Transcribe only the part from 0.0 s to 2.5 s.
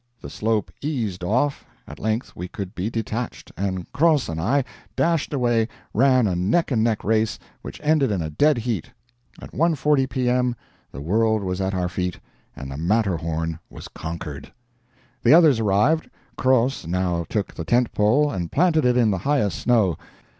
The slope eased off, at length we